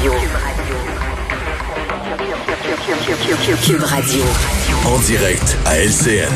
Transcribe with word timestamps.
Radio. 0.00 0.12
Cube 3.62 3.82
Radio. 3.82 4.22
En 4.86 4.98
direct 5.00 5.58
à 5.66 5.78
LCN. 5.78 6.32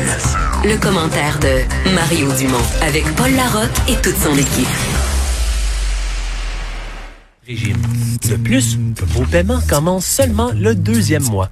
Le 0.63 0.77
commentaire 0.77 1.39
de 1.39 1.63
Mario 1.95 2.31
Dumont 2.33 2.61
avec 2.83 3.05
Paul 3.15 3.31
Larocque 3.31 3.71
et 3.87 3.95
toute 3.95 4.17
son 4.17 4.37
équipe. 4.37 4.67
Régime. 7.47 7.81
De 8.29 8.35
plus, 8.35 8.77
vos 9.15 9.25
paiements 9.25 9.61
commencent 9.67 10.05
seulement 10.05 10.51
le 10.51 10.75
deuxième 10.75 11.23
mois. 11.23 11.49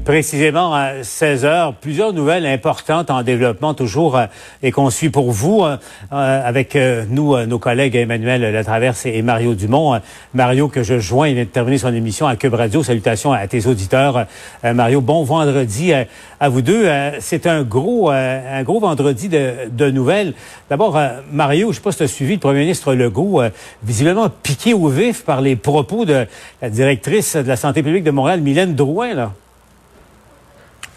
Précisément 0.04 0.74
à 0.74 1.02
16 1.02 1.46
heures, 1.46 1.72
plusieurs 1.72 2.12
nouvelles 2.12 2.44
importantes 2.44 3.10
en 3.10 3.22
développement 3.22 3.72
toujours 3.72 4.18
euh, 4.18 4.26
et 4.62 4.70
qu'on 4.70 4.90
suit 4.90 5.08
pour 5.08 5.32
vous 5.32 5.62
euh, 5.62 5.78
euh, 6.12 6.46
avec 6.46 6.76
nous, 7.08 7.38
nos 7.46 7.58
collègues 7.58 7.96
Emmanuel 7.96 8.42
Latraverse 8.52 9.06
et 9.06 9.22
Mario 9.22 9.54
Dumont. 9.54 9.98
Mario 10.34 10.68
que 10.68 10.82
je 10.82 10.98
joins, 10.98 11.28
il 11.28 11.36
vient 11.36 11.44
de 11.44 11.48
terminer 11.48 11.78
son 11.78 11.94
émission 11.94 12.26
à 12.26 12.36
Cube 12.36 12.52
Radio. 12.52 12.82
Salutations 12.82 13.32
à 13.32 13.46
tes 13.46 13.66
auditeurs. 13.66 14.26
Mario, 14.62 15.00
bon 15.00 15.24
vendredi 15.24 15.92
à 15.94 16.48
vous 16.50 16.60
deux. 16.60 16.86
C'est 17.20 17.46
un 17.46 17.62
gros, 17.62 18.10
un 18.10 18.62
gros 18.62 18.80
vendredi 18.80 19.28
de, 19.28 19.70
de 19.70 19.90
nouvelles. 19.90 20.34
D'abord, 20.68 21.00
Mario, 21.32 21.72
je 21.72 21.76
sais 21.76 21.82
pas 21.82 21.92
si 21.92 21.98
tu 21.98 22.04
as 22.04 22.08
suivi 22.08 22.34
le 22.34 22.40
premier 22.40 22.60
ministre 22.60 22.94
Legault, 22.94 23.42
visiblement 23.82 24.28
piqué 24.28 24.74
au 24.74 24.88
vif 24.88 25.24
par 25.24 25.40
les 25.40 25.56
propos 25.56 26.04
de 26.04 26.26
la 26.60 26.70
directrice 26.70 27.36
de 27.36 27.48
la 27.48 27.56
santé 27.56 27.82
publique 27.82 28.04
de 28.04 28.10
Montréal, 28.10 28.42
Mylène 28.42 28.74
Drouin, 28.74 29.14
là. 29.14 29.32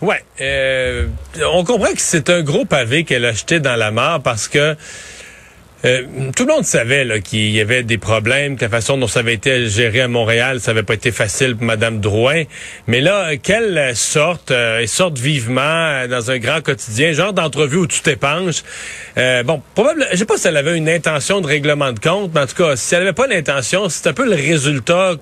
Ouais, 0.02 0.24
euh, 0.42 1.08
on 1.52 1.64
comprend 1.64 1.92
que 1.92 2.00
c'est 2.00 2.30
un 2.30 2.44
gros 2.44 2.66
pavé 2.66 3.04
qu'elle 3.04 3.26
a 3.26 3.32
jeté 3.32 3.60
dans 3.60 3.76
la 3.76 3.90
mare 3.90 4.22
parce 4.22 4.48
que 4.48 4.76
euh, 5.86 6.04
tout 6.36 6.46
le 6.46 6.54
monde 6.54 6.66
savait 6.66 7.20
qu'il 7.22 7.50
y 7.50 7.62
avait 7.62 7.82
des 7.82 7.98
problèmes, 7.98 8.58
que 8.58 8.66
la 8.66 8.70
façon 8.70 8.98
dont 8.98 9.08
ça 9.08 9.20
avait 9.20 9.34
été 9.34 9.68
géré 9.70 10.02
à 10.02 10.08
Montréal, 10.08 10.60
ça 10.60 10.72
avait 10.72 10.84
pas 10.84 10.94
été 10.94 11.12
facile 11.12 11.56
pour 11.56 11.66
Mme 11.66 12.00
Drouin. 12.00 12.44
Mais 12.86 13.02
là, 13.02 13.38
qu'elle 13.38 13.96
sorte, 13.96 14.52
euh, 14.52 14.80
et 14.80 14.88
sorte 14.88 15.18
vivement 15.18 16.08
dans 16.08 16.30
un 16.30 16.38
grand 16.38 16.62
quotidien, 16.62 17.14
genre 17.14 17.34
d'entrevue 17.34 17.78
où 17.78 17.88
tu 17.88 18.02
t'épanches. 18.02 18.64
Bon, 19.46 19.64
probablement, 19.74 20.06
je 20.12 20.18
sais 20.18 20.26
pas 20.26 20.38
si 20.38 20.48
elle 20.48 20.58
avait 20.58 20.78
une 20.78 20.90
intention 20.90 21.42
de 21.42 21.48
règlement 21.48 21.92
de 21.92 22.00
compte, 22.00 22.32
mais 22.36 22.42
en 22.42 22.48
tout 22.48 22.56
cas, 22.56 22.76
si 22.76 22.94
elle 22.94 23.02
avait 23.02 23.14
pas 23.14 23.28
l'intention, 23.28 23.90
c'est 23.90 24.08
un 24.08 24.14
peu 24.14 24.26
le 24.26 24.36
résultat 24.36 25.16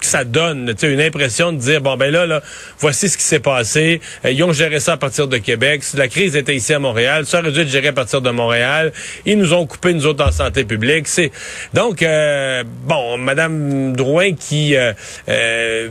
que 0.00 0.06
ça 0.06 0.24
donne, 0.24 0.74
tu 0.74 0.92
une 0.92 1.00
impression 1.00 1.52
de 1.52 1.58
dire 1.58 1.80
bon 1.80 1.96
ben 1.96 2.10
là 2.10 2.26
là, 2.26 2.42
voici 2.78 3.08
ce 3.08 3.16
qui 3.16 3.22
s'est 3.24 3.40
passé. 3.40 4.00
Euh, 4.24 4.30
ils 4.30 4.42
ont 4.42 4.52
géré 4.52 4.80
ça 4.80 4.94
à 4.94 4.96
partir 4.96 5.28
de 5.28 5.38
Québec. 5.38 5.82
La 5.94 6.08
crise 6.08 6.36
était 6.36 6.54
ici 6.54 6.72
à 6.72 6.78
Montréal, 6.78 7.26
ça 7.26 7.40
aurait 7.40 7.52
dû 7.52 7.60
être 7.60 7.68
géré 7.68 7.88
à 7.88 7.92
partir 7.92 8.20
de 8.20 8.30
Montréal. 8.30 8.92
Ils 9.26 9.38
nous 9.38 9.52
ont 9.54 9.66
coupé 9.66 9.94
nous 9.94 10.06
autres 10.06 10.24
en 10.26 10.32
santé 10.32 10.64
publique. 10.64 11.06
C'est 11.06 11.30
donc 11.74 12.02
euh, 12.02 12.64
bon, 12.84 13.18
Madame 13.18 13.94
Drouin 13.94 14.34
qui 14.34 14.74
euh, 14.76 15.88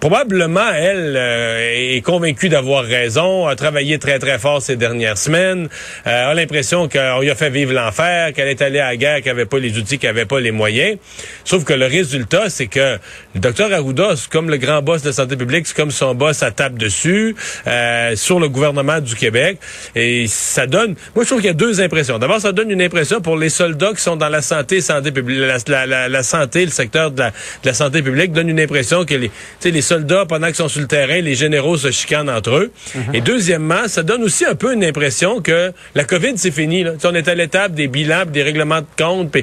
probablement, 0.00 0.70
elle 0.74 1.14
euh, 1.16 1.96
est 1.96 2.00
convaincue 2.02 2.48
d'avoir 2.48 2.84
raison, 2.84 3.46
a 3.46 3.56
travaillé 3.56 3.98
très, 3.98 4.18
très 4.18 4.38
fort 4.38 4.62
ces 4.62 4.76
dernières 4.76 5.18
semaines, 5.18 5.68
euh, 6.06 6.30
a 6.30 6.34
l'impression 6.34 6.88
qu'on 6.88 7.20
lui 7.20 7.30
a 7.30 7.34
fait 7.34 7.50
vivre 7.50 7.72
l'enfer, 7.72 8.32
qu'elle 8.32 8.48
est 8.48 8.62
allée 8.62 8.78
à 8.78 8.88
la 8.88 8.96
guerre, 8.96 9.22
qu'elle 9.22 9.34
n'avait 9.34 9.46
pas 9.46 9.58
les 9.58 9.76
outils, 9.76 9.98
qu'elle 9.98 10.14
n'avait 10.14 10.26
pas 10.26 10.40
les 10.40 10.52
moyens. 10.52 10.98
Sauf 11.44 11.64
que 11.64 11.72
le 11.72 11.86
résultat, 11.86 12.48
c'est 12.48 12.68
que 12.68 12.98
le 13.34 13.40
docteur 13.40 13.72
Arruda, 13.72 14.14
comme 14.30 14.50
le 14.50 14.56
grand 14.56 14.82
boss 14.82 15.02
de 15.02 15.08
la 15.08 15.12
santé 15.12 15.36
publique, 15.36 15.66
c'est 15.66 15.76
comme 15.76 15.90
son 15.90 16.14
boss 16.14 16.42
à 16.42 16.50
tape 16.52 16.78
dessus, 16.78 17.34
euh, 17.66 18.14
sur 18.14 18.38
le 18.38 18.48
gouvernement 18.48 19.00
du 19.00 19.14
Québec. 19.16 19.58
Et 19.96 20.26
ça 20.28 20.66
donne... 20.66 20.94
Moi, 21.14 21.24
je 21.24 21.28
trouve 21.28 21.40
qu'il 21.40 21.48
y 21.48 21.50
a 21.50 21.54
deux 21.54 21.80
impressions. 21.80 22.18
D'abord, 22.18 22.40
ça 22.40 22.52
donne 22.52 22.70
une 22.70 22.82
impression 22.82 23.20
pour 23.20 23.36
les 23.36 23.48
soldats 23.48 23.92
qui 23.94 24.02
sont 24.02 24.16
dans 24.16 24.28
la 24.28 24.42
santé, 24.42 24.80
santé 24.80 25.10
publique, 25.10 25.40
la, 25.40 25.86
la, 25.86 26.08
la, 26.08 26.22
santé, 26.22 26.64
le 26.64 26.70
secteur 26.70 27.10
de 27.10 27.18
la, 27.18 27.30
de 27.30 27.66
la 27.66 27.74
santé 27.74 28.02
publique, 28.02 28.32
donne 28.32 28.48
une 28.48 28.60
impression 28.60 29.04
que 29.04 29.14
les, 29.14 29.30
les 29.64 29.82
soldats, 29.88 30.24
pendant 30.28 30.46
qu'ils 30.46 30.56
sont 30.56 30.68
sur 30.68 30.80
le 30.80 30.86
terrain, 30.86 31.20
les 31.20 31.34
généraux 31.34 31.76
se 31.76 31.90
chicanent 31.90 32.30
entre 32.30 32.50
eux. 32.50 32.72
Mhm. 32.94 33.14
Et 33.14 33.20
deuxièmement, 33.20 33.88
ça 33.88 34.02
donne 34.02 34.22
aussi 34.22 34.44
un 34.44 34.54
peu 34.54 34.74
une 34.74 34.84
impression 34.84 35.40
que 35.40 35.72
la 35.94 36.04
COVID, 36.04 36.34
c'est 36.36 36.50
fini. 36.50 36.84
Là. 36.84 36.92
on 37.04 37.14
est 37.14 37.28
à 37.28 37.34
l'étape 37.34 37.72
des 37.72 37.88
bilans, 37.88 38.24
des 38.26 38.42
règlements 38.42 38.80
de 38.80 38.86
compte, 38.96 39.34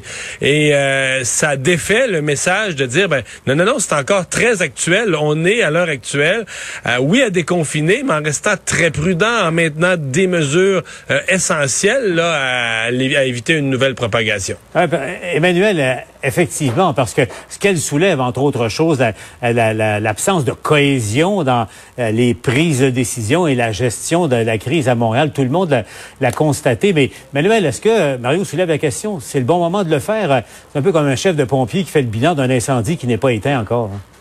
et 0.41 0.75
euh, 0.75 1.23
ça 1.23 1.55
défait 1.55 2.07
le 2.07 2.21
message 2.21 2.75
de 2.75 2.85
dire, 2.85 3.09
ben 3.09 3.23
non, 3.47 3.55
non, 3.55 3.65
non, 3.65 3.79
c'est 3.79 3.93
encore 3.93 4.27
très 4.29 4.61
actuel. 4.61 5.15
On 5.19 5.45
est 5.45 5.61
à 5.61 5.71
l'heure 5.71 5.89
actuelle, 5.89 6.45
euh, 6.85 6.97
oui, 6.99 7.21
à 7.21 7.29
déconfiner, 7.29 8.03
mais 8.05 8.13
en 8.13 8.23
restant 8.23 8.55
très 8.63 8.91
prudent, 8.91 9.47
en 9.47 9.51
maintenant 9.51 9.95
des 9.97 10.27
mesures 10.27 10.83
euh, 11.09 11.19
essentielles 11.27 12.13
là, 12.15 12.85
à, 12.85 12.91
éviter 12.91 13.53
une 13.53 13.69
nouvelle 13.69 13.95
propagation. 13.95 14.57
Ben, 14.73 14.89
Emmanuel, 15.33 16.05
effectivement, 16.25 16.93
parce 16.93 17.13
que 17.13 17.21
ce 17.49 17.59
qu'elle 17.59 17.77
soulève, 17.77 18.19
entre 18.19 18.41
autres 18.41 18.67
choses, 18.67 19.03
l'absence 19.41 20.45
de 20.45 20.51
cohésion 20.51 21.43
dans 21.43 21.67
euh, 21.99 22.11
les 22.11 22.33
prises 22.33 22.81
de 22.81 22.89
décision 22.89 23.47
et 23.47 23.55
la 23.55 23.71
gestion 23.71 24.27
de 24.27 24.35
la 24.35 24.57
crise 24.57 24.89
à 24.89 24.95
Montréal. 24.95 25.31
Tout 25.33 25.43
le 25.43 25.49
monde 25.49 25.83
l'a 26.21 26.31
constaté. 26.31 26.93
Mais 26.93 27.11
Manuel, 27.33 27.65
est-ce 27.65 27.81
que 27.81 27.89
euh, 27.89 28.17
Mario 28.17 28.43
soulève 28.43 28.69
la 28.69 28.77
question? 28.77 29.19
C'est 29.19 29.39
le 29.39 29.45
bon 29.45 29.59
moment 29.59 29.83
de 29.83 29.89
le 29.89 29.99
faire? 29.99 30.43
C'est 30.71 30.79
un 30.79 30.81
peu 30.81 30.91
comme 30.91 31.07
un 31.07 31.15
chef 31.15 31.35
de 31.35 31.43
pompier 31.43 31.83
qui 31.83 31.91
fait 31.91 32.01
le 32.01 32.07
bilan 32.07 32.35
d'un 32.35 32.49
incendie 32.49 32.97
qui 32.97 33.07
n'est 33.07 33.17
pas 33.17 33.31
éteint 33.31 33.59
encore. 33.59 33.89
Hein. 33.93 34.14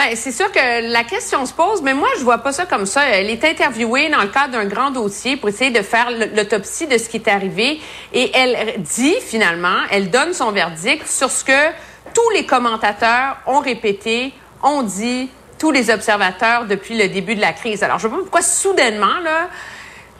Ben, 0.00 0.16
c'est 0.16 0.32
sûr 0.32 0.50
que 0.50 0.90
la 0.90 1.04
question 1.04 1.44
se 1.44 1.52
pose, 1.52 1.82
mais 1.82 1.92
moi, 1.92 2.08
je 2.18 2.24
vois 2.24 2.38
pas 2.38 2.52
ça 2.52 2.64
comme 2.64 2.86
ça. 2.86 3.04
Elle 3.04 3.28
est 3.28 3.44
interviewée 3.44 4.08
dans 4.08 4.22
le 4.22 4.28
cadre 4.28 4.54
d'un 4.54 4.64
grand 4.64 4.90
dossier 4.90 5.36
pour 5.36 5.50
essayer 5.50 5.70
de 5.70 5.82
faire 5.82 6.10
l'autopsie 6.10 6.86
de 6.86 6.96
ce 6.96 7.06
qui 7.06 7.18
est 7.18 7.28
arrivé 7.28 7.82
et 8.14 8.30
elle 8.34 8.80
dit 8.80 9.16
finalement, 9.20 9.76
elle 9.90 10.08
donne 10.08 10.32
son 10.32 10.52
verdict 10.52 11.06
sur 11.06 11.30
ce 11.30 11.44
que 11.44 11.68
tous 12.14 12.30
les 12.30 12.46
commentateurs 12.46 13.36
ont 13.46 13.58
répété, 13.58 14.32
ont 14.62 14.80
dit, 14.80 15.28
tous 15.58 15.70
les 15.70 15.90
observateurs 15.90 16.64
depuis 16.64 16.96
le 16.96 17.08
début 17.08 17.34
de 17.34 17.42
la 17.42 17.52
crise. 17.52 17.82
Alors, 17.82 17.98
je 17.98 18.04
sais 18.04 18.08
pas 18.08 18.20
pourquoi 18.20 18.40
soudainement, 18.40 19.20
là, 19.22 19.50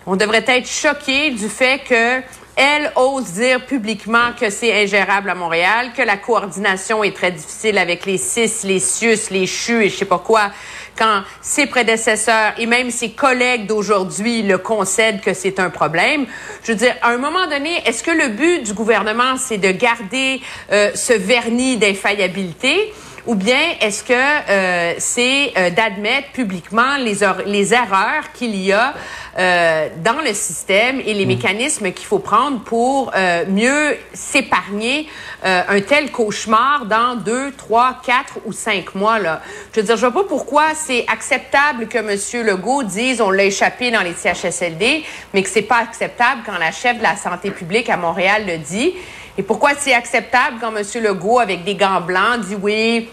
on 0.05 0.15
devrait 0.15 0.45
être 0.47 0.69
choqué 0.69 1.31
du 1.31 1.49
fait 1.49 1.81
que 1.89 2.21
elle 2.63 2.93
ose 2.95 3.25
dire 3.33 3.65
publiquement 3.65 4.33
que 4.39 4.51
c'est 4.51 4.83
ingérable 4.83 5.31
à 5.31 5.35
Montréal, 5.35 5.93
que 5.97 6.03
la 6.03 6.19
coordination 6.19 7.03
est 7.03 7.17
très 7.17 7.31
difficile 7.31 7.79
avec 7.79 8.05
les 8.05 8.19
CIS, 8.19 8.65
les 8.65 8.79
CIUS, 8.79 9.31
les 9.31 9.47
CHU 9.47 9.85
et 9.85 9.89
je 9.89 9.97
sais 9.97 10.05
pas 10.05 10.19
quoi, 10.19 10.51
quand 10.99 11.23
ses 11.41 11.67
prédécesseurs 11.67 12.53
et 12.59 12.67
même 12.67 12.91
ses 12.91 13.13
collègues 13.13 13.65
d'aujourd'hui 13.65 14.43
le 14.43 14.59
concèdent 14.59 15.23
que 15.23 15.33
c'est 15.33 15.59
un 15.59 15.71
problème. 15.71 16.27
Je 16.63 16.73
veux 16.73 16.79
dire, 16.79 16.95
à 17.01 17.09
un 17.09 17.17
moment 17.17 17.47
donné, 17.47 17.81
est-ce 17.87 18.03
que 18.03 18.11
le 18.11 18.29
but 18.29 18.63
du 18.63 18.75
gouvernement, 18.75 19.39
c'est 19.39 19.57
de 19.57 19.71
garder 19.71 20.43
euh, 20.71 20.91
ce 20.95 21.15
vernis 21.15 21.79
d'infaillibilité? 21.79 22.93
Ou 23.31 23.37
bien 23.37 23.77
est-ce 23.81 24.03
que 24.03 24.13
euh, 24.13 24.95
c'est 24.99 25.53
euh, 25.57 25.71
d'admettre 25.71 26.33
publiquement 26.33 26.97
les, 26.97 27.19
les 27.47 27.73
erreurs 27.73 28.33
qu'il 28.35 28.57
y 28.57 28.73
a 28.73 28.93
euh, 29.39 29.89
dans 30.03 30.21
le 30.21 30.35
système 30.35 31.01
et 31.07 31.15
les 31.15 31.25
mm. 31.25 31.29
mécanismes 31.29 31.93
qu'il 31.93 32.07
faut 32.07 32.19
prendre 32.19 32.59
pour 32.59 33.13
euh, 33.15 33.45
mieux 33.47 33.97
s'épargner 34.13 35.07
euh, 35.45 35.63
un 35.69 35.81
tel 35.81 36.11
cauchemar 36.11 36.87
dans 36.87 37.15
deux, 37.15 37.53
trois, 37.53 37.99
quatre 38.05 38.39
ou 38.47 38.53
cinq 38.53 38.97
mois. 38.97 39.21
Là. 39.21 39.41
Je 39.73 39.79
veux 39.79 39.87
dire, 39.87 39.97
je 39.97 40.07
vois 40.07 40.25
pas 40.25 40.29
pourquoi 40.29 40.75
c'est 40.75 41.07
acceptable 41.07 41.87
que 41.87 41.99
M. 41.99 42.45
Legault 42.45 42.83
dise 42.83 43.21
on 43.21 43.31
l'a 43.31 43.45
échappé 43.45 43.93
dans 43.93 44.03
les 44.03 44.15
CHSLD, 44.15 45.05
mais 45.33 45.45
que 45.45 45.49
c'est 45.49 45.63
pas 45.63 45.79
acceptable 45.79 46.43
quand 46.45 46.59
la 46.59 46.73
chef 46.73 46.99
de 46.99 47.05
la 47.05 47.15
santé 47.15 47.53
publique 47.53 47.89
à 47.91 47.97
Montréal 47.97 48.43
le 48.45 48.59
dit. 48.59 48.93
Et 49.39 49.45
pourquoi 49.45 49.71
c'est 49.79 49.95
acceptable 49.95 50.57
quand 50.61 50.75
M. 50.77 50.85
Legault, 51.05 51.39
avec 51.39 51.63
des 51.63 51.77
gants 51.77 52.01
blancs, 52.01 52.41
dit 52.41 52.57
oui, 52.61 53.09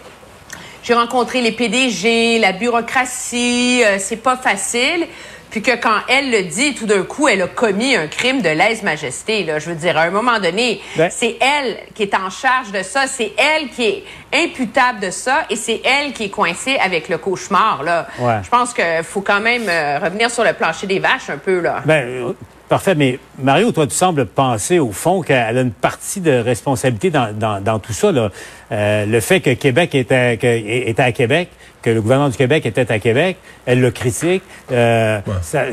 j'ai 0.87 0.93
rencontré 0.93 1.41
les 1.41 1.51
PDG, 1.51 2.39
la 2.39 2.53
bureaucratie, 2.53 3.81
c'est 3.99 4.23
pas 4.23 4.37
facile 4.37 5.07
puis 5.49 5.61
que 5.61 5.75
quand 5.75 5.99
elle 6.09 6.31
le 6.31 6.43
dit, 6.43 6.75
tout 6.75 6.85
d'un 6.85 7.03
coup, 7.03 7.27
elle 7.27 7.41
a 7.41 7.47
commis 7.47 7.95
un 7.95 8.07
crime 8.07 8.41
de 8.41 8.49
lèse-majesté. 8.49 9.43
Là, 9.43 9.59
je 9.59 9.69
veux 9.69 9.75
dire, 9.75 9.97
à 9.97 10.01
un 10.01 10.09
moment 10.09 10.39
donné, 10.39 10.81
ben. 10.95 11.09
c'est 11.09 11.37
elle 11.39 11.77
qui 11.93 12.03
est 12.03 12.15
en 12.15 12.29
charge 12.29 12.71
de 12.71 12.83
ça, 12.83 13.07
c'est 13.07 13.31
elle 13.37 13.69
qui 13.69 13.83
est 13.83 14.03
imputable 14.33 14.99
de 14.99 15.09
ça, 15.09 15.45
et 15.49 15.55
c'est 15.55 15.81
elle 15.85 16.13
qui 16.13 16.25
est 16.25 16.29
coincée 16.29 16.77
avec 16.77 17.07
le 17.07 17.17
cauchemar. 17.17 17.83
Là, 17.83 18.07
je 18.43 18.49
pense 18.49 18.73
qu'il 18.73 19.03
faut 19.03 19.21
quand 19.21 19.39
même 19.39 19.67
euh, 19.69 19.99
revenir 19.99 20.29
sur 20.29 20.43
le 20.43 20.53
plancher 20.53 20.87
des 20.87 20.99
vaches 20.99 21.29
un 21.29 21.37
peu 21.37 21.59
là. 21.59 21.81
Ben, 21.85 22.33
Parfait, 22.69 22.95
mais 22.95 23.17
Mario, 23.41 23.71
toi, 23.71 23.87
tu 23.87 23.95
sembles 23.95 24.25
penser 24.25 24.79
au 24.79 24.91
fond 24.91 25.21
qu'elle 25.21 25.57
a 25.57 25.61
une 25.61 25.71
partie 25.71 26.19
de 26.19 26.31
responsabilité 26.31 27.09
dans, 27.09 27.33
dans, 27.33 27.63
dans 27.63 27.79
tout 27.79 27.93
ça. 27.93 28.11
Là. 28.11 28.29
Euh, 28.73 29.05
le 29.05 29.19
fait 29.21 29.39
que 29.39 29.53
Québec 29.53 29.95
était, 29.95 30.35
que, 30.35 30.47
était 30.47 31.01
à 31.01 31.13
Québec, 31.13 31.47
que 31.81 31.89
le 31.89 32.01
gouvernement 32.01 32.27
du 32.27 32.35
Québec 32.35 32.65
était 32.65 32.91
à 32.91 32.99
Québec, 32.99 33.37
elle 33.65 33.79
le 33.79 33.89
critique. 33.91 34.43
Euh, 34.73 35.21
ça, 35.41 35.63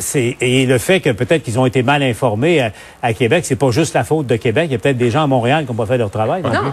et 0.41 0.67
le 0.67 0.79
fait 0.79 1.01
que 1.01 1.11
peut-être 1.11 1.43
qu'ils 1.43 1.59
ont 1.59 1.67
été 1.67 1.83
mal 1.83 2.01
informés 2.05 2.61
à, 2.61 2.71
à 3.03 3.13
Québec, 3.13 3.45
c'est 3.45 3.57
pas 3.57 3.73
juste 3.73 3.95
la 3.95 4.05
faute 4.05 4.29
de 4.29 4.37
Québec. 4.37 4.67
Il 4.69 4.73
y 4.73 4.77
a 4.77 4.79
peut-être 4.79 4.97
des 4.97 5.11
gens 5.11 5.25
à 5.25 5.27
Montréal 5.27 5.65
qui 5.65 5.73
n'ont 5.73 5.77
pas 5.77 5.87
fait 5.87 5.99
leur 5.99 6.11
travail. 6.11 6.43
Non? 6.43 6.73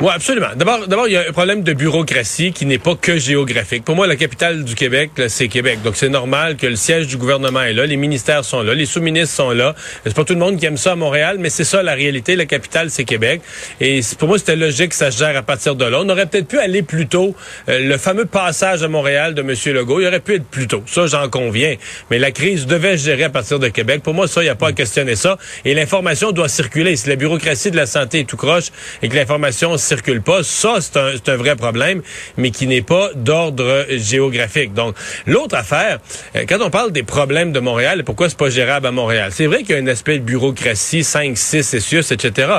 Oui, 0.00 0.10
absolument. 0.14 0.50
D'abord, 0.54 0.86
d'abord, 0.86 1.08
il 1.08 1.14
y 1.14 1.16
a 1.16 1.28
un 1.28 1.32
problème 1.32 1.64
de 1.64 1.72
bureaucratie 1.72 2.52
qui 2.52 2.66
n'est 2.66 2.78
pas 2.78 2.94
que 2.94 3.18
géographique. 3.18 3.84
Pour 3.84 3.96
moi, 3.96 4.06
la 4.06 4.14
capitale 4.14 4.62
du 4.62 4.76
Québec, 4.76 5.10
c'est 5.26 5.48
Québec. 5.48 5.80
Donc, 5.82 5.96
c'est 5.96 6.08
normal 6.08 6.56
que 6.56 6.68
le 6.68 6.76
siège 6.76 7.08
du 7.08 7.16
gouvernement 7.16 7.62
est 7.62 7.72
là, 7.72 7.84
les 7.84 7.96
ministères 7.96 8.44
sont 8.44 8.62
là, 8.62 8.74
les 8.74 8.86
sous-ministres 8.86 9.34
sont 9.34 9.50
là. 9.50 9.74
C'est 10.04 10.14
pas 10.14 10.22
tout 10.22 10.34
le 10.34 10.38
monde 10.38 10.56
qui 10.56 10.66
aime 10.66 10.76
ça 10.76 10.92
à 10.92 10.94
Montréal, 10.94 11.38
mais 11.40 11.50
c'est 11.50 11.64
ça 11.64 11.82
la 11.82 11.94
réalité. 11.94 12.36
La 12.36 12.46
capitale, 12.46 12.90
c'est 12.90 13.02
Québec. 13.02 13.40
Et 13.80 14.00
pour 14.20 14.28
moi, 14.28 14.38
c'était 14.38 14.54
logique 14.54 14.90
que 14.90 14.94
ça 14.94 15.10
se 15.10 15.18
gère 15.18 15.36
à 15.36 15.42
partir 15.42 15.74
de 15.74 15.84
là. 15.84 15.98
On 16.00 16.08
aurait 16.08 16.26
peut-être 16.26 16.46
pu 16.46 16.60
aller 16.60 16.82
plus 16.82 17.08
tôt. 17.08 17.34
Euh, 17.68 17.80
le 17.80 17.98
fameux 17.98 18.26
passage 18.26 18.84
à 18.84 18.88
Montréal 18.88 19.34
de 19.34 19.40
M. 19.40 19.52
Legault, 19.74 19.98
il 19.98 20.06
aurait 20.06 20.20
pu 20.20 20.36
être 20.36 20.46
plus 20.46 20.68
tôt. 20.68 20.84
Ça, 20.86 21.08
j'en 21.08 21.28
conviens. 21.28 21.74
Mais 22.12 22.20
la 22.20 22.30
crise 22.30 22.66
devait 22.66 22.96
se 22.96 23.04
gérer 23.06 23.24
à 23.24 23.30
partir 23.30 23.58
de 23.58 23.66
Québec. 23.66 24.04
Pour 24.04 24.14
moi, 24.14 24.28
ça, 24.28 24.42
il 24.42 24.44
n'y 24.44 24.50
a 24.50 24.54
pas 24.54 24.68
à 24.68 24.72
questionner 24.72 25.16
ça. 25.16 25.38
Et 25.64 25.74
l'information 25.74 26.30
doit 26.30 26.48
circuler. 26.48 26.94
Si 26.94 27.08
la 27.08 27.16
bureaucratie 27.16 27.72
de 27.72 27.76
la 27.76 27.86
santé 27.86 28.20
est 28.20 28.28
tout 28.28 28.36
croche 28.36 28.66
et 29.02 29.08
que 29.08 29.16
l'information 29.16 29.76
circule 29.88 30.22
pas. 30.22 30.42
Ça, 30.42 30.76
c'est 30.80 30.96
un, 30.96 31.12
un, 31.26 31.36
vrai 31.36 31.56
problème, 31.56 32.02
mais 32.36 32.50
qui 32.50 32.66
n'est 32.66 32.82
pas 32.82 33.10
d'ordre 33.14 33.86
géographique. 33.90 34.74
Donc, 34.74 34.94
l'autre 35.26 35.56
affaire, 35.56 35.98
euh, 36.36 36.44
quand 36.48 36.58
on 36.60 36.70
parle 36.70 36.92
des 36.92 37.02
problèmes 37.02 37.52
de 37.52 37.60
Montréal, 37.60 38.04
pourquoi 38.04 38.28
c'est 38.28 38.38
pas 38.38 38.50
gérable 38.50 38.86
à 38.86 38.92
Montréal? 38.92 39.30
C'est 39.32 39.46
vrai 39.46 39.62
qu'il 39.62 39.74
y 39.76 39.78
a 39.78 39.82
un 39.82 39.86
aspect 39.86 40.18
de 40.18 40.24
bureaucratie, 40.24 41.04
5, 41.04 41.36
6, 41.36 41.74
et 41.74 42.14
etc. 42.14 42.52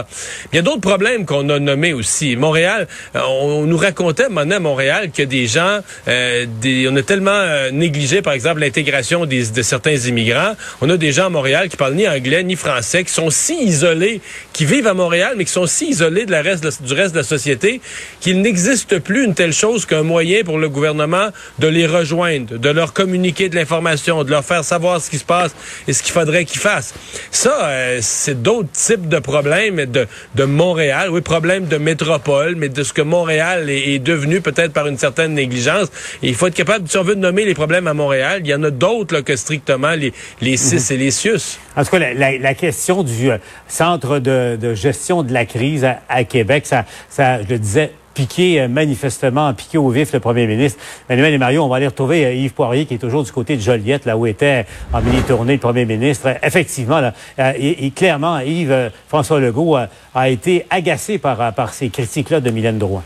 Il 0.51 0.55
y 0.55 0.59
a 0.59 0.61
d'autres 0.61 0.81
problèmes 0.81 1.25
qu'on 1.25 1.47
a 1.49 1.59
nommés 1.59 1.93
aussi. 1.93 2.35
Montréal, 2.35 2.87
euh, 3.15 3.19
on, 3.27 3.65
nous 3.65 3.77
racontait 3.77 4.29
maintenant 4.29 4.57
à 4.57 4.59
Montréal 4.59 5.11
que 5.15 5.23
des 5.23 5.47
gens, 5.47 5.79
euh, 6.07 6.45
des, 6.61 6.87
on 6.89 6.95
a 6.95 7.03
tellement 7.03 7.31
euh, 7.31 7.71
négligé, 7.71 8.21
par 8.21 8.33
exemple, 8.33 8.61
l'intégration 8.61 9.25
de 9.25 9.61
certains 9.61 9.95
immigrants. 9.95 10.53
On 10.81 10.89
a 10.89 10.97
des 10.97 11.11
gens 11.11 11.27
à 11.27 11.29
Montréal 11.29 11.69
qui 11.69 11.77
parlent 11.77 11.95
ni 11.95 12.07
anglais 12.07 12.43
ni 12.43 12.55
français, 12.55 13.03
qui 13.03 13.13
sont 13.13 13.29
si 13.29 13.63
isolés, 13.63 14.21
qui 14.59 14.65
vivent 14.65 14.87
à 14.87 14.93
Montréal, 14.93 15.35
mais 15.37 15.45
qui 15.45 15.53
sont 15.53 15.67
si 15.67 15.91
isolés 15.91 16.25
de 16.25 16.31
la 16.31 16.41
reste 16.41 16.83
du 16.83 16.93
reste 16.93 17.13
de 17.13 17.19
la 17.19 17.23
société 17.23 17.79
qu'il 18.19 18.41
n'existe 18.41 18.99
plus 18.99 19.23
une 19.23 19.33
telle 19.33 19.53
chose 19.53 19.85
qu'un 19.85 20.03
moyen 20.03 20.43
pour 20.43 20.57
le 20.57 20.67
gouvernement 20.67 21.29
de 21.59 21.67
les 21.69 21.87
rejoindre, 21.87 22.57
de 22.57 22.69
leur 22.69 22.91
communiquer 22.91 23.47
de 23.47 23.55
l'information, 23.55 24.25
de 24.25 24.31
leur 24.31 24.43
faire 24.43 24.65
savoir 24.65 24.99
ce 24.99 25.09
qui 25.09 25.17
se 25.17 25.23
passe 25.23 25.55
et 25.87 25.93
ce 25.93 26.03
qu'il 26.03 26.11
faudrait 26.11 26.43
qu'ils 26.43 26.59
fassent. 26.59 26.93
Ça, 27.31 27.69
euh, 27.69 27.99
c'est 28.01 28.41
d'autres 28.41 28.73
types 28.73 29.07
de 29.07 29.19
problèmes 29.19 29.85
de, 29.85 30.07
de 30.35 30.43
Montréal, 30.43 31.07
oui, 31.09 31.21
problèmes 31.21 31.67
de 31.67 31.77
métropole, 31.77 32.55
mais 32.57 32.67
de 32.67 32.83
ce 32.83 32.91
que 32.91 33.01
Montréal 33.01 33.69
est, 33.69 33.99
devenu 33.99 34.41
peut-être 34.41 34.73
par 34.73 34.87
une 34.87 34.97
certaine 34.97 35.35
négligence. 35.35 35.87
il 36.21 36.35
faut 36.35 36.47
être 36.47 36.53
capable, 36.53 36.89
si 36.89 36.97
on 36.97 37.03
veut 37.03 37.15
nommer 37.15 37.45
les 37.45 37.53
problèmes 37.53 37.87
à 37.87 37.93
Montréal, 37.93 38.41
il 38.43 38.49
y 38.49 38.53
en 38.53 38.63
a 38.63 38.71
d'autres 38.71 39.21
que 39.21 39.37
strictement 39.37 39.91
les, 39.91 40.11
les 40.41 40.57
CIS 40.57 40.75
mhm. 40.75 40.95
et 40.95 40.97
les 40.97 41.11
CIUS. 41.11 41.59
En 41.77 41.85
tout 41.85 41.91
cas, 41.91 41.99
la, 42.13 42.37
la, 42.37 42.53
question 42.55 43.03
du 43.03 43.31
euh, 43.31 43.37
centre 43.69 44.19
de, 44.19 44.48
de, 44.57 44.73
gestion 44.73 45.23
de 45.23 45.33
la 45.33 45.45
crise 45.45 45.85
à, 46.07 46.23
Québec, 46.23 46.65
ça, 46.65 46.85
ça 47.09 47.41
je 47.43 47.49
le 47.49 47.59
disais, 47.59 47.91
piqué 48.13 48.61
euh, 48.61 48.67
manifestement, 48.67 49.53
piqué 49.53 49.77
au 49.77 49.89
vif 49.89 50.13
le 50.13 50.19
premier 50.19 50.45
ministre. 50.47 50.79
Manuel 51.09 51.33
et 51.33 51.37
Mario, 51.37 51.63
on 51.63 51.69
va 51.69 51.77
aller 51.77 51.87
retrouver 51.87 52.25
euh, 52.25 52.33
Yves 52.33 52.53
Poirier 52.53 52.85
qui 52.85 52.95
est 52.95 52.99
toujours 52.99 53.23
du 53.23 53.31
côté 53.31 53.55
de 53.55 53.61
Joliette, 53.61 54.05
là 54.05 54.17
où 54.17 54.25
était 54.25 54.65
en 54.91 55.01
mini-tournée 55.01 55.53
le 55.53 55.59
premier 55.59 55.85
ministre. 55.85 56.27
Effectivement, 56.43 56.99
là, 56.99 57.13
euh, 57.39 57.53
et, 57.57 57.91
clairement, 57.91 58.39
Yves, 58.39 58.91
François 59.07 59.39
Legault 59.39 59.77
a 60.13 60.29
été 60.29 60.65
agacé 60.69 61.17
par, 61.17 61.53
par 61.53 61.73
ces 61.73 61.89
critiques-là 61.89 62.41
de 62.41 62.49
Mylène 62.49 62.77
Drouin. 62.77 63.03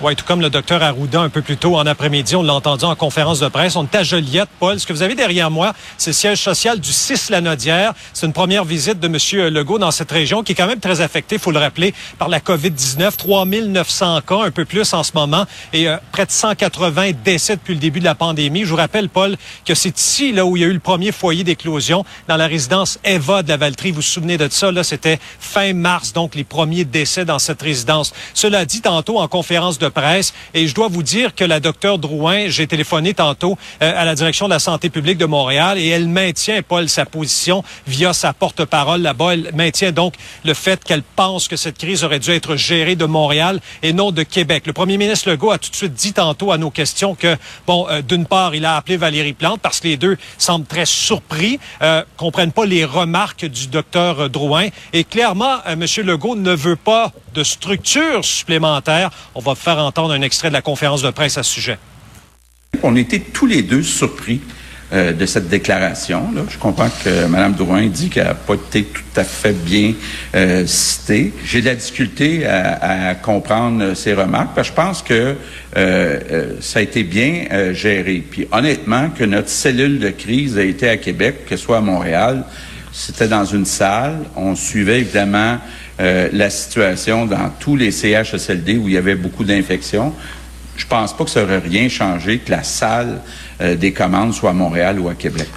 Oui, 0.00 0.14
tout 0.14 0.24
comme 0.24 0.40
le 0.40 0.48
docteur 0.48 0.80
Arruda 0.80 1.22
un 1.22 1.28
peu 1.28 1.42
plus 1.42 1.56
tôt 1.56 1.76
en 1.76 1.84
après-midi, 1.84 2.36
on 2.36 2.42
l'a 2.44 2.54
entendu 2.54 2.84
en 2.84 2.94
conférence 2.94 3.40
de 3.40 3.48
presse. 3.48 3.74
On 3.74 3.82
est 3.82 3.96
à 3.96 4.04
Joliette, 4.04 4.48
Paul. 4.60 4.78
Ce 4.78 4.86
que 4.86 4.92
vous 4.92 5.02
avez 5.02 5.16
derrière 5.16 5.50
moi, 5.50 5.72
c'est 5.96 6.10
le 6.10 6.14
siège 6.14 6.40
social 6.40 6.78
du 6.78 6.92
6 6.92 7.30
Lanaudière. 7.30 7.94
C'est 8.12 8.24
une 8.24 8.32
première 8.32 8.64
visite 8.64 9.00
de 9.00 9.08
M. 9.08 9.52
Legault 9.52 9.80
dans 9.80 9.90
cette 9.90 10.12
région 10.12 10.44
qui 10.44 10.52
est 10.52 10.54
quand 10.54 10.68
même 10.68 10.78
très 10.78 11.00
affectée, 11.00 11.36
faut 11.36 11.50
le 11.50 11.58
rappeler, 11.58 11.94
par 12.16 12.28
la 12.28 12.38
COVID-19. 12.38 13.16
3900 13.16 14.20
cas, 14.20 14.44
un 14.44 14.52
peu 14.52 14.64
plus 14.64 14.94
en 14.94 15.02
ce 15.02 15.10
moment, 15.16 15.46
et 15.72 15.88
euh, 15.88 15.96
près 16.12 16.26
de 16.26 16.30
180 16.30 17.10
décès 17.24 17.56
depuis 17.56 17.74
le 17.74 17.80
début 17.80 17.98
de 17.98 18.04
la 18.04 18.14
pandémie. 18.14 18.62
Je 18.62 18.70
vous 18.70 18.76
rappelle, 18.76 19.08
Paul, 19.08 19.36
que 19.64 19.74
c'est 19.74 19.98
ici 19.98 20.30
là 20.30 20.46
où 20.46 20.56
il 20.56 20.60
y 20.60 20.64
a 20.64 20.68
eu 20.68 20.72
le 20.72 20.78
premier 20.78 21.10
foyer 21.10 21.42
d'éclosion, 21.42 22.04
dans 22.28 22.36
la 22.36 22.46
résidence 22.46 23.00
Eva 23.02 23.42
de 23.42 23.48
la 23.48 23.56
Valtrie. 23.56 23.90
Vous 23.90 23.96
vous 23.96 24.02
souvenez 24.02 24.38
de 24.38 24.48
ça? 24.48 24.70
Là, 24.70 24.84
c'était 24.84 25.18
fin 25.40 25.72
mars, 25.72 26.12
donc 26.12 26.36
les 26.36 26.44
premiers 26.44 26.84
décès 26.84 27.24
dans 27.24 27.40
cette 27.40 27.62
résidence. 27.62 28.14
Cela 28.32 28.64
dit, 28.64 28.80
tantôt 28.80 29.18
en 29.18 29.26
conférence 29.26 29.80
de 29.80 29.87
Et 30.54 30.66
je 30.66 30.74
dois 30.74 30.88
vous 30.88 31.02
dire 31.02 31.34
que 31.34 31.44
la 31.44 31.60
docteure 31.60 31.98
Drouin, 31.98 32.48
j'ai 32.48 32.66
téléphoné 32.66 33.14
tantôt 33.14 33.58
euh, 33.82 33.92
à 33.96 34.04
la 34.04 34.14
direction 34.14 34.46
de 34.46 34.52
la 34.52 34.58
santé 34.58 34.90
publique 34.90 35.18
de 35.18 35.26
Montréal 35.26 35.78
et 35.78 35.88
elle 35.88 36.08
maintient, 36.08 36.62
Paul, 36.62 36.88
sa 36.88 37.04
position 37.04 37.64
via 37.86 38.12
sa 38.12 38.32
porte-parole 38.32 39.02
là-bas. 39.02 39.34
Elle 39.34 39.50
maintient 39.54 39.92
donc 39.92 40.14
le 40.44 40.54
fait 40.54 40.82
qu'elle 40.84 41.02
pense 41.02 41.48
que 41.48 41.56
cette 41.56 41.78
crise 41.78 42.04
aurait 42.04 42.18
dû 42.18 42.30
être 42.30 42.56
gérée 42.56 42.96
de 42.96 43.04
Montréal 43.04 43.60
et 43.82 43.92
non 43.92 44.10
de 44.10 44.22
Québec. 44.22 44.64
Le 44.66 44.72
premier 44.72 44.98
ministre 44.98 45.30
Legault 45.30 45.50
a 45.50 45.58
tout 45.58 45.70
de 45.70 45.76
suite 45.76 45.94
dit 45.94 46.12
tantôt 46.12 46.52
à 46.52 46.58
nos 46.58 46.70
questions 46.70 47.14
que, 47.14 47.36
bon, 47.66 47.86
euh, 47.88 48.02
d'une 48.02 48.26
part, 48.26 48.54
il 48.54 48.64
a 48.64 48.76
appelé 48.76 48.96
Valérie 48.96 49.32
Plante 49.32 49.60
parce 49.60 49.80
que 49.80 49.88
les 49.88 49.96
deux 49.96 50.16
semblent 50.38 50.66
très 50.66 50.86
surpris, 50.86 51.58
euh, 51.82 52.02
comprennent 52.16 52.52
pas 52.52 52.66
les 52.66 52.84
remarques 52.84 53.44
du 53.44 53.68
docteur 53.68 54.30
Drouin. 54.30 54.68
Et 54.92 55.04
clairement, 55.04 55.58
euh, 55.66 55.72
M. 55.72 55.84
Legault 56.06 56.36
ne 56.36 56.52
veut 56.52 56.76
pas 56.76 57.12
de 57.38 57.44
structure 57.44 58.24
supplémentaire. 58.24 59.10
On 59.34 59.40
va 59.40 59.54
faire 59.54 59.78
entendre 59.78 60.12
un 60.12 60.22
extrait 60.22 60.48
de 60.48 60.54
la 60.54 60.62
conférence 60.62 61.02
de 61.02 61.10
presse 61.10 61.38
à 61.38 61.42
ce 61.42 61.52
sujet. 61.52 61.78
On 62.82 62.96
était 62.96 63.20
tous 63.20 63.46
les 63.46 63.62
deux 63.62 63.82
surpris 63.82 64.40
euh, 64.92 65.12
de 65.12 65.24
cette 65.26 65.48
déclaration. 65.48 66.32
Là. 66.34 66.42
Je 66.48 66.58
comprends 66.58 66.88
que 67.04 67.26
Mme 67.26 67.54
Drouin 67.54 67.86
dit 67.86 68.08
qu'elle 68.08 68.24
n'a 68.24 68.34
pas 68.34 68.54
été 68.54 68.84
tout 68.84 69.02
à 69.16 69.22
fait 69.22 69.52
bien 69.52 69.94
euh, 70.34 70.66
citée. 70.66 71.32
J'ai 71.44 71.60
de 71.60 71.66
la 71.66 71.74
difficulté 71.76 72.44
à, 72.44 73.10
à, 73.10 73.14
comprendre 73.14 73.94
ces 73.94 74.14
remarques, 74.14 74.54
parce 74.54 74.68
que 74.68 74.74
je 74.74 74.82
pense 74.82 75.02
que 75.02 75.14
euh, 75.14 75.34
euh 75.76 76.52
ça 76.60 76.80
a 76.80 76.82
été 76.82 77.04
bien 77.04 77.44
euh, 77.52 77.72
géré. 77.72 78.24
Puis 78.28 78.48
honnêtement, 78.50 79.10
que 79.10 79.24
notre 79.24 79.50
cellule 79.50 79.98
de 80.00 80.10
crise 80.10 80.58
a 80.58 80.64
été 80.64 80.88
à 80.88 80.96
Québec, 80.96 81.44
que 81.46 81.56
ce 81.56 81.64
soit 81.64 81.78
à 81.78 81.82
Montréal, 81.82 82.44
c'était 82.92 83.28
dans 83.28 83.44
une 83.44 83.66
salle. 83.66 84.18
On 84.36 84.56
suivait 84.56 85.00
évidemment 85.00 85.58
euh, 86.00 86.28
la 86.32 86.50
situation 86.50 87.26
dans 87.26 87.50
tous 87.58 87.76
les 87.76 87.90
CHSLD 87.90 88.76
où 88.76 88.88
il 88.88 88.94
y 88.94 88.96
avait 88.96 89.16
beaucoup 89.16 89.44
d'infections. 89.44 90.14
Je 90.76 90.86
pense 90.86 91.16
pas 91.16 91.24
que 91.24 91.30
ça 91.30 91.42
aurait 91.42 91.58
rien 91.58 91.88
changé 91.88 92.38
que 92.38 92.50
la 92.50 92.62
salle 92.62 93.20
euh, 93.60 93.74
des 93.74 93.92
commandes 93.92 94.32
soit 94.32 94.50
à 94.50 94.52
Montréal 94.52 95.00
ou 95.00 95.08
à 95.08 95.14
Québec. 95.14 95.48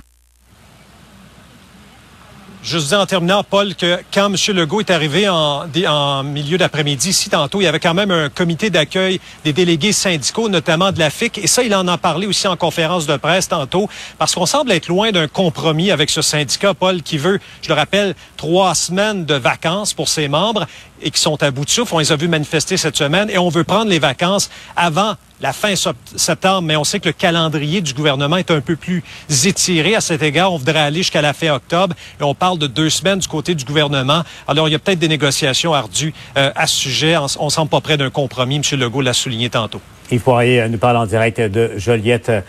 Je 2.63 2.77
vous 2.77 2.89
dis 2.89 2.93
en 2.93 3.07
terminant, 3.07 3.43
Paul, 3.43 3.73
que 3.73 3.99
quand 4.13 4.27
M. 4.27 4.55
Legault 4.55 4.81
est 4.81 4.91
arrivé 4.91 5.27
en, 5.27 5.65
en 5.87 6.23
milieu 6.23 6.59
d'après-midi, 6.59 7.09
ici 7.09 7.27
tantôt, 7.27 7.59
il 7.59 7.63
y 7.63 7.67
avait 7.67 7.79
quand 7.79 7.95
même 7.95 8.11
un 8.11 8.29
comité 8.29 8.69
d'accueil 8.69 9.19
des 9.43 9.51
délégués 9.51 9.93
syndicaux, 9.93 10.47
notamment 10.47 10.91
de 10.91 10.99
la 10.99 11.09
FIC. 11.09 11.39
Et 11.39 11.47
ça, 11.47 11.63
il 11.63 11.73
en 11.73 11.87
a 11.87 11.97
parlé 11.97 12.27
aussi 12.27 12.47
en 12.47 12.55
conférence 12.55 13.07
de 13.07 13.17
presse 13.17 13.47
tantôt, 13.47 13.89
parce 14.19 14.35
qu'on 14.35 14.45
semble 14.45 14.71
être 14.73 14.89
loin 14.89 15.11
d'un 15.11 15.27
compromis 15.27 15.89
avec 15.89 16.11
ce 16.11 16.21
syndicat, 16.21 16.75
Paul, 16.75 17.01
qui 17.01 17.17
veut, 17.17 17.39
je 17.63 17.69
le 17.69 17.73
rappelle, 17.73 18.13
trois 18.37 18.75
semaines 18.75 19.25
de 19.25 19.33
vacances 19.33 19.95
pour 19.95 20.07
ses 20.07 20.27
membres 20.27 20.67
et 21.01 21.11
qui 21.11 21.19
sont 21.19 21.41
à 21.43 21.51
bout 21.51 21.65
de 21.65 21.69
souffle. 21.69 21.95
On 21.95 21.99
les 21.99 22.11
a 22.11 22.15
vus 22.15 22.27
manifester 22.27 22.77
cette 22.77 22.95
semaine 22.95 23.29
et 23.29 23.37
on 23.37 23.49
veut 23.49 23.63
prendre 23.63 23.89
les 23.89 23.99
vacances 23.99 24.49
avant 24.75 25.15
la 25.41 25.53
fin 25.53 25.73
septembre, 26.15 26.61
mais 26.61 26.75
on 26.75 26.83
sait 26.83 26.99
que 26.99 27.09
le 27.09 27.13
calendrier 27.13 27.81
du 27.81 27.93
gouvernement 27.93 28.37
est 28.37 28.51
un 28.51 28.61
peu 28.61 28.75
plus 28.75 29.03
étiré. 29.45 29.95
À 29.95 30.01
cet 30.01 30.21
égard, 30.21 30.53
on 30.53 30.57
voudrait 30.57 30.79
aller 30.79 30.97
jusqu'à 30.97 31.21
la 31.21 31.33
fin 31.33 31.49
octobre 31.55 31.95
et 32.19 32.23
on 32.23 32.35
parle 32.35 32.59
de 32.59 32.67
deux 32.67 32.89
semaines 32.89 33.19
du 33.19 33.27
côté 33.27 33.55
du 33.55 33.65
gouvernement. 33.65 34.23
Alors, 34.47 34.69
il 34.69 34.71
y 34.71 34.75
a 34.75 34.79
peut-être 34.79 34.99
des 34.99 35.07
négociations 35.07 35.73
ardues 35.73 36.13
euh, 36.37 36.51
à 36.55 36.67
ce 36.67 36.75
sujet. 36.75 37.17
On, 37.17 37.45
ne 37.45 37.49
semble 37.49 37.69
pas 37.69 37.81
près 37.81 37.97
d'un 37.97 38.11
compromis. 38.11 38.57
M. 38.57 38.79
Legault 38.79 39.01
l'a 39.01 39.13
souligné 39.13 39.49
tantôt. 39.49 39.81
Yves 40.11 40.21
Poirier 40.21 40.67
nous 40.69 40.77
parle 40.77 40.97
en 40.97 41.05
direct 41.05 41.41
de 41.41 41.71
Joliette 41.77 42.29
euh, 42.29 42.41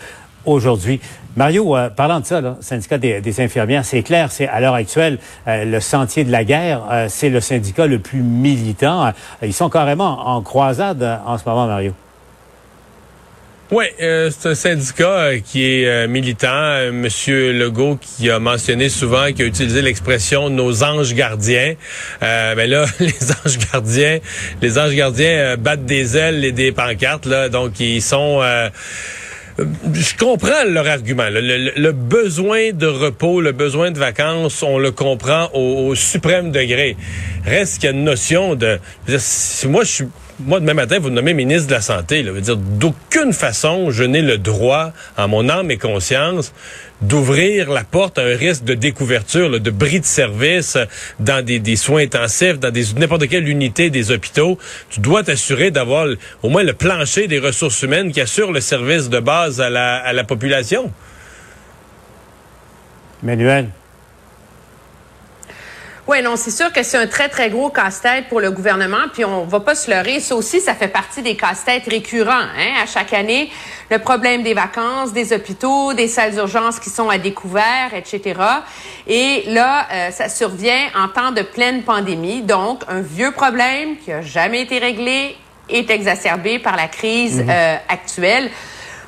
aujourd'hui. 0.45 0.99
Mario, 1.35 1.75
euh, 1.75 1.89
parlant 1.89 2.19
de 2.19 2.25
ça, 2.25 2.41
le 2.41 2.53
syndicat 2.61 2.97
des, 2.97 3.41
infirmières, 3.41 3.85
c'est 3.85 4.03
clair, 4.03 4.31
c'est 4.31 4.47
à 4.47 4.59
l'heure 4.59 4.75
actuelle 4.75 5.17
le 5.47 5.79
sentier 5.79 6.23
de 6.23 6.31
la 6.31 6.43
guerre, 6.43 6.81
c'est 7.07 7.29
le 7.29 7.41
syndicat 7.41 7.87
le 7.87 7.99
plus 7.99 8.21
militant. 8.21 9.11
ils 9.41 9.53
sont 9.53 9.69
carrément 9.69 10.27
en 10.27 10.41
croisade 10.41 11.19
en 11.25 11.37
ce 11.37 11.43
moment, 11.47 11.67
Mario. 11.67 11.93
Oui, 13.75 13.85
euh, 14.01 14.29
c'est 14.29 14.49
un 14.49 14.55
syndicat 14.55 15.07
euh, 15.07 15.39
qui 15.39 15.63
est 15.65 15.87
euh, 15.87 16.07
militant. 16.07 16.91
Monsieur 16.91 17.53
Legault 17.53 17.97
qui 17.99 18.29
a 18.29 18.37
mentionné 18.37 18.87
souvent, 18.87 19.31
qui 19.31 19.41
a 19.41 19.45
utilisé 19.45 19.81
l'expression 19.81 20.51
nos 20.51 20.83
anges 20.83 21.15
gardiens. 21.15 21.73
Euh, 22.21 22.53
ben 22.53 22.69
là, 22.69 22.85
les 22.99 23.31
anges 23.31 23.57
gardiens, 23.71 24.19
les 24.61 24.77
anges 24.77 24.93
gardiens 24.93 25.57
battent 25.57 25.85
des 25.85 26.17
ailes 26.17 26.45
et 26.45 26.51
des 26.51 26.71
pancartes 26.71 27.25
là, 27.25 27.49
donc 27.49 27.79
ils 27.79 28.03
sont 28.03 28.43
je 29.57 30.17
comprends 30.17 30.63
leur 30.67 30.87
argument. 30.87 31.27
Le, 31.29 31.91
besoin 31.91 32.71
de 32.71 32.87
repos, 32.87 33.41
le 33.41 33.51
besoin 33.51 33.91
de 33.91 33.99
vacances, 33.99 34.63
on 34.63 34.79
le 34.79 34.91
comprend 34.91 35.49
au, 35.53 35.93
suprême 35.95 36.51
degré. 36.51 36.97
Reste 37.45 37.75
qu'il 37.75 37.89
y 37.89 37.93
a 37.93 37.95
une 37.95 38.03
notion 38.03 38.55
de... 38.55 38.79
Si 39.17 39.67
moi, 39.67 39.83
je 39.83 39.91
suis 39.91 40.05
moi, 40.39 40.59
demain 40.59 40.73
matin, 40.73 40.97
vous 40.99 41.09
me 41.09 41.15
nommez 41.15 41.33
ministre 41.33 41.67
de 41.67 41.73
la 41.73 41.81
Santé. 41.81 42.23
Là, 42.23 42.31
veut 42.31 42.41
dire, 42.41 42.57
d'aucune 42.57 43.33
façon, 43.33 43.91
je 43.91 44.03
n'ai 44.03 44.21
le 44.21 44.37
droit, 44.37 44.91
en 45.15 45.27
mon 45.27 45.47
âme 45.47 45.69
et 45.69 45.77
conscience, 45.77 46.53
d'ouvrir 47.03 47.69
la 47.69 47.83
porte 47.83 48.17
à 48.17 48.23
un 48.23 48.35
risque 48.35 48.63
de 48.63 48.73
découverture, 48.73 49.59
de 49.59 49.71
bris 49.71 49.99
de 49.99 50.05
service 50.05 50.77
dans 51.19 51.43
des, 51.43 51.75
soins 51.75 52.03
intensifs, 52.03 52.59
dans 52.59 52.71
n'importe 52.97 53.27
quelle 53.27 53.47
unité 53.47 53.89
des 53.89 54.11
hôpitaux. 54.11 54.57
Tu 54.89 54.99
dois 54.99 55.23
t'assurer 55.23 55.69
d'avoir 55.71 56.07
au 56.41 56.49
moins 56.49 56.63
le 56.63 56.73
plancher 56.73 57.27
des 57.27 57.39
ressources 57.39 57.81
humaines 57.81 58.11
qui 58.11 58.21
assure 58.21 58.51
le 58.51 58.61
service 58.61 59.09
de 59.09 59.19
base 59.19 59.59
à 59.61 59.69
la, 59.69 59.97
à 59.97 60.13
la 60.13 60.23
population. 60.23 60.91
Manuel. 63.21 63.69
Oui, 66.13 66.21
non, 66.21 66.35
c'est 66.35 66.51
sûr 66.51 66.71
que 66.71 66.83
c'est 66.83 66.97
un 66.97 67.07
très, 67.07 67.27
très 67.27 67.49
gros 67.49 67.71
casse-tête 67.71 68.27
pour 68.29 68.39
le 68.39 68.51
gouvernement. 68.51 69.09
Puis 69.11 69.25
on 69.25 69.45
va 69.45 69.61
pas 69.61 69.73
se 69.73 69.89
leurrer, 69.89 70.19
ça 70.19 70.35
aussi, 70.35 70.61
ça 70.61 70.75
fait 70.75 70.87
partie 70.87 71.23
des 71.23 71.35
casse-têtes 71.35 71.87
récurrents. 71.89 72.29
Hein? 72.29 72.83
À 72.83 72.85
chaque 72.85 73.13
année, 73.13 73.49
le 73.89 73.97
problème 73.97 74.43
des 74.43 74.53
vacances, 74.53 75.11
des 75.11 75.33
hôpitaux, 75.33 75.93
des 75.93 76.07
salles 76.07 76.35
d'urgence 76.35 76.79
qui 76.79 76.91
sont 76.91 77.09
à 77.09 77.17
découvert, 77.17 77.95
etc. 77.95 78.39
Et 79.07 79.45
là, 79.47 79.87
euh, 79.91 80.11
ça 80.11 80.29
survient 80.29 80.85
en 80.95 81.07
temps 81.07 81.31
de 81.31 81.41
pleine 81.41 81.81
pandémie. 81.81 82.43
Donc, 82.43 82.83
un 82.89 83.01
vieux 83.01 83.31
problème 83.31 83.97
qui 83.97 84.11
a 84.11 84.21
jamais 84.21 84.61
été 84.61 84.77
réglé 84.77 85.35
est 85.67 85.89
exacerbé 85.89 86.59
par 86.59 86.75
la 86.75 86.89
crise 86.89 87.41
mhm. 87.41 87.49
euh, 87.49 87.75
actuelle. 87.89 88.51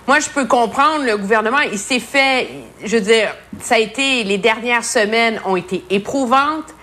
Moi, 0.07 0.21
je 0.21 0.29
peux 0.29 0.45
comprendre 0.45 1.05
le 1.05 1.17
gouvernement. 1.17 1.59
Il 1.71 1.77
s'est 1.77 2.00
fait, 2.00 2.50
je 2.83 2.97
veux 2.97 3.03
dire, 3.03 3.35
ça 3.62 3.75
a 3.75 3.77
été, 3.77 4.24
les 4.24 4.39
dernières 4.39 4.83
semaines 4.83 5.39
ont 5.45 5.55
été 5.55 5.83
éprouvantes 5.91 6.74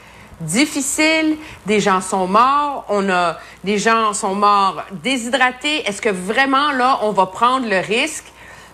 difficile. 0.40 1.36
Des 1.66 1.80
gens 1.80 2.00
sont 2.00 2.26
morts. 2.26 2.84
On 2.88 3.08
a 3.10 3.38
des 3.64 3.78
gens 3.78 4.12
sont 4.12 4.34
morts 4.34 4.82
déshydratés. 5.02 5.86
Est-ce 5.88 6.02
que 6.02 6.08
vraiment 6.08 6.72
là, 6.72 7.00
on 7.02 7.12
va 7.12 7.26
prendre 7.26 7.68
le 7.68 7.78
risque 7.78 8.24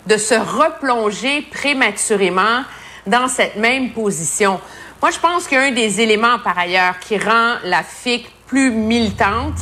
de 0.07 0.17
se 0.17 0.35
replonger 0.35 1.41
prématurément 1.43 2.63
dans 3.05 3.27
cette 3.27 3.55
même 3.55 3.91
position? 3.91 4.59
Moi, 5.01 5.11
je 5.11 5.19
pense 5.19 5.47
qu'un 5.47 5.71
des 5.71 6.01
éléments, 6.01 6.39
par 6.39 6.57
ailleurs, 6.57 6.99
qui 6.99 7.17
rend 7.17 7.55
la 7.63 7.83
FIC 7.83 8.29
plus 8.47 8.71
militante, 8.71 9.55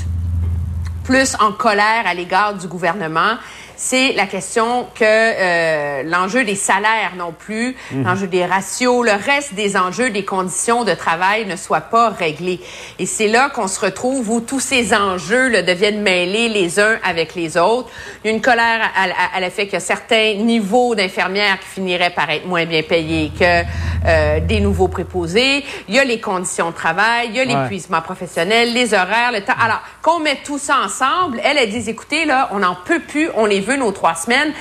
plus 1.03 1.35
en 1.39 1.51
colère 1.51 2.03
à 2.05 2.13
l'égard 2.13 2.55
du 2.55 2.67
gouvernement, 2.67 3.37
c'est 3.77 4.13
la 4.13 4.25
question 4.25 4.87
que 4.95 5.03
euh, 5.03 6.03
l'enjeu 6.03 6.43
des 6.43 6.55
salaires 6.55 7.13
non 7.15 7.31
plus, 7.31 7.75
mhm. 7.91 8.03
l'enjeu 8.03 8.27
des 8.27 8.45
ratios, 8.45 9.05
le 9.05 9.11
reste 9.11 9.53
des 9.53 9.77
enjeux 9.77 10.09
des 10.09 10.25
conditions 10.25 10.83
de 10.83 10.93
travail 10.93 11.45
ne 11.45 11.55
soit 11.55 11.81
pas 11.81 12.09
réglés. 12.09 12.59
Et 12.97 13.05
c'est 13.05 13.27
là 13.27 13.49
qu'on 13.49 13.67
se 13.67 13.79
retrouve 13.79 14.29
où 14.31 14.41
tous 14.41 14.59
ces 14.59 14.95
enjeux 14.95 15.49
là, 15.49 15.61
deviennent 15.61 16.01
mêlés 16.01 16.49
les 16.49 16.79
uns 16.79 16.97
avec 17.03 17.35
les 17.35 17.55
autres. 17.55 17.89
Il 18.23 18.27
y 18.27 18.33
a 18.33 18.35
une 18.35 18.41
colère 18.41 18.81
à, 18.95 19.35
à, 19.37 19.39
l'effet 19.39 19.65
qu'il 19.65 19.73
y 19.73 19.77
a 19.77 19.79
certains 19.79 20.33
niveaux 20.33 20.95
d'infirmières 20.95 21.59
qui 21.59 21.67
finiraient 21.67 22.09
par 22.09 22.29
être 22.31 22.47
moins 22.47 22.65
bien 22.65 22.81
payés 22.81 23.31
que 23.39 23.63
euh, 24.05 24.39
des 24.39 24.59
nouveaux 24.59 24.87
préposés. 24.87 25.63
Il 25.87 25.95
y 25.95 25.99
a 25.99 26.03
les 26.03 26.19
conditions 26.19 26.69
de 26.69 26.75
travail, 26.75 27.27
il 27.29 27.35
y 27.35 27.39
a 27.39 27.45
l'épuisement 27.45 28.01
professionnel, 28.01 28.73
les 28.73 28.93
horaires, 28.93 29.31
le 29.31 29.41
temps. 29.41 29.53
Alors, 29.59 29.81
qu'on 30.01 30.19
met 30.19 30.39
tout 30.43 30.57
ça 30.57 30.77
ensemble, 30.83 31.39
elle, 31.43 31.57
elle 31.57 31.69
dit, 31.69 31.89
écoutez, 31.89 32.25
là, 32.25 32.49
on 32.51 32.59
n'en 32.59 32.75
peut 32.75 33.01
plus, 33.01 33.29
on 33.35 33.45
est 33.71 33.77
nos 33.77 33.91
trois 33.91 34.15
semaines. 34.15 34.53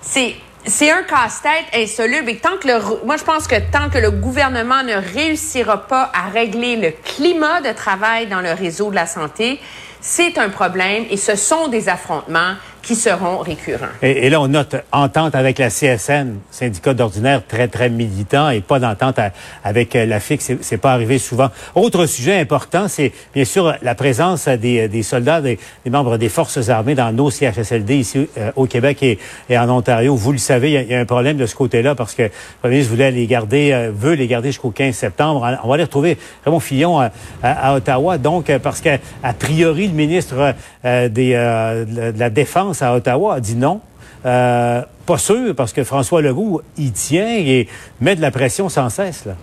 C'est 0.00 0.36
c'est 0.66 0.90
un 0.90 1.02
casse-tête 1.02 1.66
insoluble. 1.74 2.30
Et 2.30 2.36
tant 2.38 2.56
que 2.56 2.68
le, 2.68 3.04
moi, 3.04 3.16
je 3.16 3.24
pense 3.24 3.46
que 3.46 3.56
tant 3.70 3.90
que 3.90 3.98
le 3.98 4.10
gouvernement 4.10 4.82
ne 4.82 4.94
réussira 4.94 5.86
pas 5.86 6.10
à 6.14 6.30
régler 6.30 6.76
le 6.76 6.90
climat 6.90 7.60
de 7.60 7.72
travail 7.72 8.26
dans 8.28 8.40
le 8.40 8.52
réseau 8.52 8.90
de 8.90 8.94
la 8.94 9.06
santé, 9.06 9.60
c'est 10.00 10.38
un 10.38 10.48
problème 10.48 11.04
et 11.10 11.16
ce 11.16 11.36
sont 11.36 11.68
des 11.68 11.88
affrontements 11.88 12.54
qui 12.84 12.94
seront 12.94 13.38
récurrents. 13.38 13.86
Et, 14.02 14.28
là, 14.28 14.40
on 14.40 14.48
note 14.48 14.76
entente 14.92 15.34
avec 15.34 15.58
la 15.58 15.70
CSN, 15.70 16.34
syndicat 16.50 16.92
d'ordinaire 16.92 17.42
très, 17.46 17.66
très 17.68 17.88
militant, 17.88 18.50
et 18.50 18.60
pas 18.60 18.78
d'entente 18.78 19.18
avec 19.64 19.96
euh, 19.96 20.04
la 20.04 20.20
FIC. 20.20 20.40
C'est 20.60 20.76
pas 20.76 20.92
arrivé 20.92 21.18
souvent. 21.18 21.48
Autre 21.74 22.06
sujet 22.06 22.38
important, 22.38 22.86
c'est 22.88 23.12
bien 23.34 23.44
sûr 23.44 23.74
la 23.82 23.94
présence 23.94 24.48
des, 24.48 24.88
des 24.88 25.02
soldats, 25.02 25.40
des, 25.40 25.58
membres 25.86 26.18
des 26.18 26.28
forces 26.28 26.68
armées 26.68 26.94
dans 26.94 27.10
nos 27.12 27.30
CHSLD 27.30 27.96
ici 27.96 28.28
euh, 28.36 28.52
au 28.56 28.66
Québec 28.66 29.02
et, 29.02 29.18
en 29.56 29.68
Ontario. 29.70 30.14
Vous 30.14 30.32
le 30.32 30.38
savez, 30.38 30.72
il 30.72 30.90
y, 30.90 30.94
a, 30.94 31.00
un 31.00 31.06
problème 31.06 31.38
de 31.38 31.46
ce 31.46 31.54
côté-là 31.54 31.94
parce 31.94 32.14
que 32.14 32.22
le 32.22 32.30
Premier 32.60 32.74
ministre 32.74 32.92
voulait 32.92 33.10
les 33.10 33.26
garder, 33.26 33.72
euh, 33.72 33.90
veut 33.94 34.14
les 34.14 34.26
garder 34.26 34.48
jusqu'au 34.48 34.70
15 34.70 34.94
septembre. 34.94 35.58
On 35.64 35.68
va 35.68 35.76
les 35.76 35.84
retrouver, 35.84 36.18
Raymond 36.44 36.60
Fillon, 36.60 37.00
à, 37.42 37.74
Ottawa. 37.74 38.18
Donc, 38.18 38.52
parce 38.58 38.80
qu'à 38.80 38.98
priori, 39.38 39.88
le 39.88 39.94
ministre 39.94 40.54
des, 40.84 41.08
de 41.08 42.18
la 42.18 42.30
Défense 42.30 42.73
à 42.82 42.94
Ottawa 42.94 43.34
a 43.34 43.40
dit 43.40 43.56
non. 43.56 43.80
Euh, 44.26 44.82
pas 45.04 45.18
sûr, 45.18 45.54
parce 45.54 45.72
que 45.72 45.84
François 45.84 46.22
Legault 46.22 46.62
y 46.78 46.90
tient 46.92 47.28
et 47.28 47.68
met 48.00 48.16
de 48.16 48.22
la 48.22 48.30
pression 48.30 48.68
sans 48.68 48.88
cesse. 48.88 49.26
Là. 49.26 49.34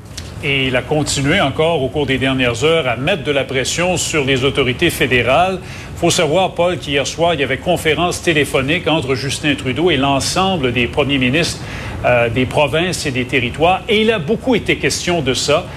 Et 0.43 0.67
il 0.67 0.75
a 0.75 0.81
continué 0.81 1.39
encore 1.39 1.83
au 1.83 1.89
cours 1.89 2.07
des 2.07 2.17
dernières 2.17 2.63
heures 2.63 2.87
à 2.87 2.95
mettre 2.95 3.23
de 3.23 3.31
la 3.31 3.43
pression 3.43 3.95
sur 3.95 4.25
les 4.25 4.43
autorités 4.43 4.89
fédérales. 4.89 5.59
Faut 5.97 6.09
savoir, 6.09 6.55
Paul, 6.55 6.79
qu'hier 6.79 7.05
soir, 7.05 7.35
il 7.35 7.41
y 7.41 7.43
avait 7.43 7.57
conférence 7.57 8.23
téléphonique 8.23 8.87
entre 8.87 9.13
Justin 9.13 9.53
Trudeau 9.53 9.91
et 9.91 9.97
l'ensemble 9.97 10.73
des 10.73 10.87
premiers 10.87 11.19
ministres 11.19 11.61
euh, 12.05 12.29
des 12.29 12.47
provinces 12.47 13.05
et 13.05 13.11
des 13.11 13.25
territoires. 13.25 13.81
Et 13.87 14.01
il 14.01 14.11
a 14.11 14.17
beaucoup 14.17 14.55
été 14.55 14.77
question 14.77 15.21
de 15.21 15.35
ça. 15.35 15.67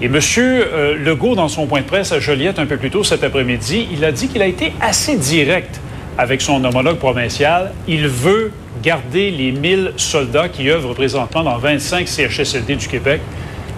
Et 0.00 0.06
M. 0.06 0.18
Euh, 0.38 0.96
Legault, 0.96 1.36
dans 1.36 1.46
son 1.46 1.66
point 1.66 1.82
de 1.82 1.86
presse 1.86 2.10
à 2.10 2.18
Joliette 2.18 2.58
un 2.58 2.66
peu 2.66 2.76
plus 2.76 2.90
tôt 2.90 3.04
cet 3.04 3.22
après-midi, 3.22 3.86
il 3.92 4.04
a 4.04 4.10
dit 4.10 4.26
qu'il 4.26 4.42
a 4.42 4.46
été 4.46 4.72
assez 4.80 5.16
direct 5.16 5.80
avec 6.18 6.42
son 6.42 6.62
homologue 6.64 6.98
provincial. 6.98 7.72
Il 7.86 8.08
veut 8.08 8.50
garder 8.82 9.30
les 9.30 9.52
1000 9.52 9.92
soldats 9.96 10.48
qui 10.48 10.68
œuvrent 10.68 10.94
présentement 10.94 11.44
dans 11.44 11.56
25 11.56 12.06
CHSLD 12.06 12.76
du 12.76 12.88
Québec. 12.88 13.22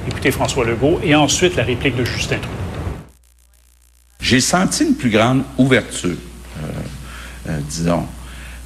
Écoutez 0.09 0.31
François 0.31 0.65
Legault 0.65 0.99
et 1.05 1.15
ensuite 1.15 1.55
la 1.55 1.63
réplique 1.63 1.95
de 1.97 2.05
Justin 2.05 2.39
Trudeau. 2.39 2.57
J'ai 4.21 4.41
senti 4.41 4.85
une 4.85 4.95
plus 4.95 5.11
grande 5.11 5.43
ouverture, 5.59 6.11
euh, 6.11 6.67
euh, 7.49 7.59
disons. 7.69 8.07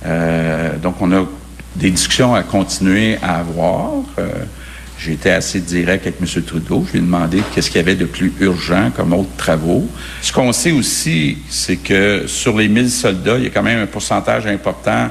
Euh, 0.07 0.77
donc, 0.79 1.01
on 1.01 1.13
a 1.13 1.25
des 1.77 1.91
discussions 1.91 2.35
à 2.35 2.43
continuer 2.43 3.19
à 3.23 3.41
avoir. 3.41 3.93
J'ai 5.05 5.13
été 5.13 5.31
assez 5.31 5.61
direct 5.61 6.07
avec 6.07 6.19
M. 6.19 6.43
Trudeau. 6.43 6.83
Je 6.87 6.93
lui 6.93 6.99
ai 7.01 7.03
demandé 7.03 7.43
qu'est-ce 7.55 7.69
qu'il 7.69 7.77
y 7.77 7.85
avait 7.85 7.95
de 7.95 8.07
plus 8.07 8.33
urgent 8.41 8.91
comme 8.97 9.13
autres 9.13 9.37
travaux. 9.37 9.87
Ce 10.23 10.33
qu'on 10.33 10.51
sait 10.53 10.73
aussi, 10.73 11.37
c'est 11.51 11.77
que 11.77 12.27
sur 12.27 12.57
les 12.57 12.69
1000 12.69 12.91
soldats, 12.91 13.37
il 13.37 13.45
y 13.45 13.47
a 13.47 13.51
quand 13.51 13.63
même 13.63 13.81
un 13.81 13.87
pourcentage 13.87 14.47
important 14.47 15.11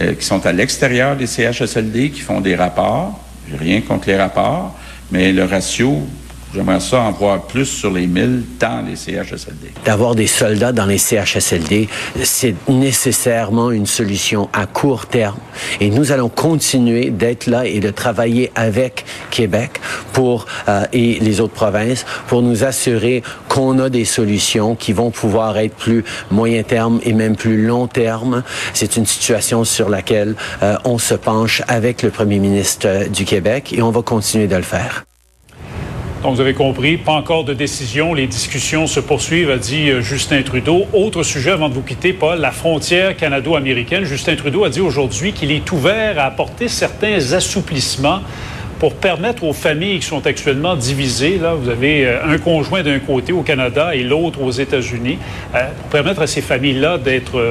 euh, 0.00 0.14
qui 0.14 0.24
sont 0.24 0.44
à 0.44 0.50
l'extérieur 0.50 1.14
des 1.14 1.28
CHSLD, 1.28 2.10
qui 2.10 2.22
font 2.22 2.40
des 2.40 2.56
rapports. 2.56 3.20
J'ai 3.48 3.56
rien 3.56 3.80
contre 3.82 4.08
les 4.08 4.16
rapports, 4.16 4.76
mais 5.12 5.30
le 5.30 5.44
ratio 5.44 6.08
J'aimerais 6.52 6.80
ça 6.80 7.02
en 7.02 7.12
voir 7.12 7.42
plus 7.42 7.66
sur 7.66 7.92
les 7.92 8.08
1000 8.08 8.42
dans 8.58 8.84
les 8.84 8.96
CHSLD. 8.96 9.72
D'avoir 9.84 10.16
des 10.16 10.26
soldats 10.26 10.72
dans 10.72 10.86
les 10.86 10.98
CHSLD, 10.98 11.88
c'est 12.24 12.56
nécessairement 12.68 13.70
une 13.70 13.86
solution 13.86 14.48
à 14.52 14.66
court 14.66 15.06
terme. 15.06 15.38
Et 15.80 15.90
nous 15.90 16.10
allons 16.10 16.28
continuer 16.28 17.10
d'être 17.10 17.46
là 17.46 17.66
et 17.66 17.78
de 17.78 17.90
travailler 17.90 18.50
avec 18.56 19.04
Québec 19.30 19.80
pour 20.12 20.46
euh, 20.68 20.86
et 20.92 21.20
les 21.20 21.40
autres 21.40 21.54
provinces 21.54 22.04
pour 22.26 22.42
nous 22.42 22.64
assurer 22.64 23.22
qu'on 23.48 23.78
a 23.78 23.88
des 23.88 24.04
solutions 24.04 24.74
qui 24.74 24.92
vont 24.92 25.12
pouvoir 25.12 25.56
être 25.56 25.76
plus 25.76 26.04
moyen 26.32 26.64
terme 26.64 26.98
et 27.04 27.12
même 27.12 27.36
plus 27.36 27.64
long 27.64 27.86
terme. 27.86 28.42
C'est 28.74 28.96
une 28.96 29.06
situation 29.06 29.62
sur 29.64 29.88
laquelle 29.88 30.34
euh, 30.62 30.76
on 30.84 30.98
se 30.98 31.14
penche 31.14 31.62
avec 31.68 32.02
le 32.02 32.10
premier 32.10 32.40
ministre 32.40 32.88
euh, 32.88 33.06
du 33.06 33.24
Québec 33.24 33.72
et 33.72 33.82
on 33.82 33.90
va 33.90 34.02
continuer 34.02 34.48
de 34.48 34.56
le 34.56 34.62
faire. 34.62 35.04
Donc, 36.22 36.34
vous 36.34 36.40
avez 36.42 36.52
compris, 36.52 36.98
pas 36.98 37.12
encore 37.12 37.44
de 37.44 37.54
décision. 37.54 38.12
Les 38.12 38.26
discussions 38.26 38.86
se 38.86 39.00
poursuivent, 39.00 39.50
a 39.50 39.56
dit 39.56 39.88
euh, 39.88 40.02
Justin 40.02 40.42
Trudeau. 40.42 40.84
Autre 40.92 41.22
sujet 41.22 41.52
avant 41.52 41.70
de 41.70 41.74
vous 41.74 41.80
quitter, 41.80 42.12
Paul, 42.12 42.38
la 42.40 42.50
frontière 42.50 43.16
canado-américaine. 43.16 44.04
Justin 44.04 44.36
Trudeau 44.36 44.64
a 44.64 44.68
dit 44.68 44.82
aujourd'hui 44.82 45.32
qu'il 45.32 45.50
est 45.50 45.72
ouvert 45.72 46.18
à 46.18 46.24
apporter 46.24 46.68
certains 46.68 47.32
assouplissements 47.32 48.20
pour 48.78 48.96
permettre 48.96 49.44
aux 49.44 49.54
familles 49.54 50.00
qui 50.00 50.06
sont 50.06 50.26
actuellement 50.26 50.76
divisées, 50.76 51.38
là, 51.38 51.54
vous 51.54 51.70
avez 51.70 52.04
euh, 52.04 52.18
un 52.26 52.36
conjoint 52.36 52.82
d'un 52.82 52.98
côté 52.98 53.32
au 53.32 53.40
Canada 53.40 53.94
et 53.94 54.02
l'autre 54.02 54.42
aux 54.42 54.50
États-Unis, 54.50 55.16
euh, 55.54 55.68
pour 55.80 55.88
permettre 55.88 56.20
à 56.20 56.26
ces 56.26 56.42
familles-là 56.42 56.98
d'être 56.98 57.42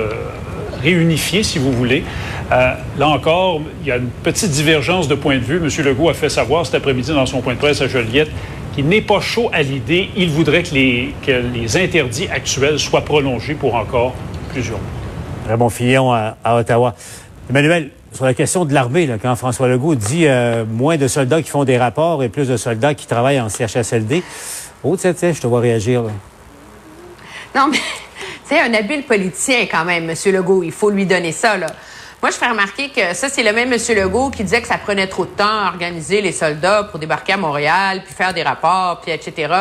réunifiées, 0.84 1.42
si 1.42 1.58
vous 1.58 1.72
voulez. 1.72 2.04
là 2.52 3.08
encore, 3.08 3.62
il 3.82 3.88
y 3.88 3.92
a 3.92 3.98
une 3.98 4.10
petite 4.24 4.52
divergence 4.52 5.08
de 5.08 5.16
point 5.16 5.38
de 5.38 5.44
vue. 5.44 5.58
M. 5.58 5.70
Legault 5.86 6.10
a 6.10 6.14
fait 6.14 6.30
savoir 6.30 6.66
cet 6.68 6.76
après-midi 6.76 7.12
dans 7.12 7.26
son 7.26 7.42
point 7.42 7.56
de 7.56 7.60
presse 7.60 7.82
à 7.82 7.88
Joliette 7.88 8.30
il 8.78 8.88
n'est 8.88 9.02
pas 9.02 9.20
chaud 9.20 9.50
à 9.52 9.62
l'idée. 9.62 10.10
Il 10.16 10.30
voudrait 10.30 10.64
que 10.64 10.74
les, 10.74 11.14
que 11.26 11.32
les 11.32 11.78
interdits 11.78 12.28
actuels 12.28 12.80
soient 12.80 13.02
prolongés 13.02 13.56
pour 13.56 13.76
encore 13.76 14.14
plusieurs 14.52 14.78
mois. 14.78 14.88
Raymond 15.48 15.70
Fillon 15.70 16.12
à, 16.14 16.38
à 16.44 16.56
Ottawa. 16.58 16.96
Emmanuel, 17.50 17.92
sur 18.14 18.26
la 18.26 18.34
question 18.34 18.66
de 18.66 18.74
l'armée, 18.74 19.10
quand 19.22 19.36
François 19.36 19.68
Legault 19.68 19.96
dit 19.96 20.28
euh, 20.28 20.66
moins 20.66 20.98
de 20.98 21.08
soldats 21.08 21.42
qui 21.42 21.50
font 21.50 21.64
des 21.64 21.78
rapports 21.78 22.24
et 22.24 22.30
plus 22.30 22.48
de 22.48 22.58
soldats 22.58 22.94
qui 22.94 23.08
travaillent 23.08 23.40
en 23.40 23.50
CHSLD, 23.50 24.24
oh, 24.84 24.96
tu 24.98 25.14
sais, 25.16 25.34
je 25.34 25.42
te 25.42 25.48
vois 25.48 25.60
réagir. 25.60 26.04
Là. 26.04 26.12
Non, 27.56 27.68
mais 27.72 27.80
c'est 28.46 28.60
un 28.60 28.74
habile 28.74 29.04
politicien 29.04 29.68
quand 29.70 29.86
même, 29.86 30.10
M. 30.10 30.16
Legault. 30.34 30.64
Il 30.64 30.72
faut 30.72 30.90
lui 30.90 31.06
donner 31.06 31.32
ça. 31.32 31.58
Là. 31.58 31.68
Moi, 32.22 32.32
je 32.32 32.36
fais 32.36 32.48
remarquer 32.48 32.90
que 32.90 33.14
ça, 33.14 33.30
c'est 33.30 33.44
le 33.44 33.54
même 33.54 33.72
M. 33.72 33.80
Legault 33.96 34.30
qui 34.30 34.44
disait 34.44 34.62
que 34.62 34.68
ça 34.68 34.78
prenait 34.78 35.08
trop 35.08 35.24
de 35.24 35.30
temps 35.30 35.64
à 35.64 35.68
organiser 35.68 36.20
les 36.20 36.34
soldats 36.34 36.84
pour 36.84 37.00
débarquer 37.00 37.34
à 37.34 37.38
Montréal, 37.38 38.02
puis 38.04 38.14
faire 38.14 38.34
des 38.34 38.44
rapports, 38.44 39.00
puis 39.00 39.14
etc. 39.14 39.54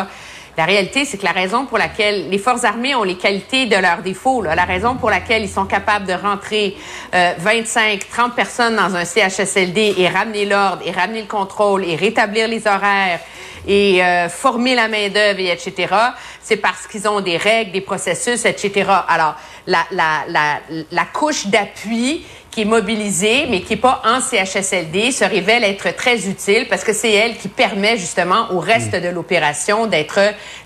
La 0.56 0.64
réalité, 0.64 1.04
c'est 1.04 1.18
que 1.18 1.24
la 1.24 1.30
raison 1.30 1.66
pour 1.66 1.78
laquelle 1.78 2.28
les 2.28 2.38
forces 2.38 2.64
armées 2.64 2.96
ont 2.96 3.04
les 3.04 3.16
qualités 3.16 3.66
de 3.66 3.76
leurs 3.76 4.02
défauts, 4.02 4.42
la 4.42 4.64
raison 4.64 4.96
pour 4.96 5.08
laquelle 5.08 5.44
ils 5.44 5.48
sont 5.48 5.66
capables 5.66 6.04
de 6.04 6.14
rentrer 6.14 6.76
25, 7.12 8.00
euh, 8.02 8.06
30 8.10 8.34
personnes 8.34 8.74
dans 8.74 8.96
un 8.96 9.04
CHSLD 9.04 9.94
et 9.96 10.08
ramener 10.08 10.44
l'ordre, 10.44 10.82
et 10.84 10.90
ramener 10.90 11.20
le 11.20 11.28
contrôle, 11.28 11.84
et 11.84 11.94
rétablir 11.94 12.48
les 12.48 12.66
horaires, 12.66 13.20
et 13.68 14.02
euh, 14.02 14.28
former 14.28 14.74
la 14.74 14.88
main-d'œuvre, 14.88 15.38
etc., 15.40 15.94
c'est 16.42 16.56
parce 16.56 16.88
qu'ils 16.88 17.06
ont 17.06 17.20
des 17.20 17.36
règles, 17.36 17.70
des 17.70 17.80
processus, 17.82 18.44
etc. 18.46 18.90
Alors, 19.06 19.36
la, 19.66 19.84
la, 19.92 20.24
la, 20.28 20.58
la 20.90 21.04
couche 21.04 21.46
d'appui 21.46 22.24
qui 22.58 22.62
est 22.62 22.64
mobilisée, 22.64 23.46
mais 23.48 23.60
qui 23.60 23.74
n'est 23.74 23.80
pas 23.80 24.02
en 24.04 24.20
CHSLD, 24.20 25.12
se 25.12 25.22
révèle 25.22 25.62
être 25.62 25.94
très 25.94 26.26
utile 26.26 26.66
parce 26.68 26.82
que 26.82 26.92
c'est 26.92 27.12
elle 27.12 27.36
qui 27.36 27.46
permet 27.46 27.96
justement 27.96 28.50
au 28.50 28.58
reste 28.58 28.94
mm. 28.94 29.00
de 29.00 29.08
l'opération 29.10 29.86
d'être 29.86 30.18